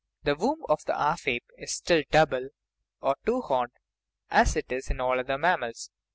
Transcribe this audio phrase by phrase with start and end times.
[0.23, 2.49] The womb of the half ape is still double,
[3.01, 3.73] or two horned,
[4.31, 5.91] as it is in all the other mammals.